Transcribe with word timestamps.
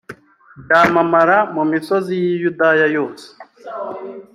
byamamara 0.63 1.37
mu 1.55 1.63
misozi 1.71 2.11
y 2.23 2.25
i 2.33 2.35
yudaya 2.41 2.85
yose 2.95 3.25